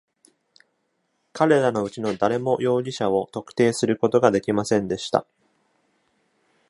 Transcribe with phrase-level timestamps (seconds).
[1.31, 5.27] 彼らのうちの誰も容疑者を特定することができませんでした。